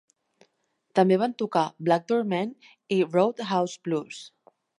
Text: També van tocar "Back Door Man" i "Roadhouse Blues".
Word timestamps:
També 0.99 1.19
van 1.23 1.35
tocar 1.41 1.65
"Back 1.91 2.07
Door 2.13 2.25
Man" 2.33 2.57
i 2.97 2.99
"Roadhouse 3.11 3.79
Blues". 3.89 4.25